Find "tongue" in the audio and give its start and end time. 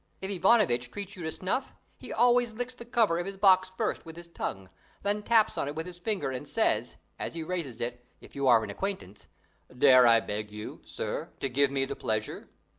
4.27-4.67